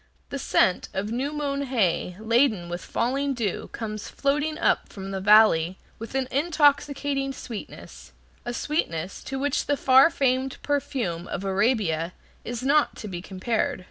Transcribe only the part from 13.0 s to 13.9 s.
be compared.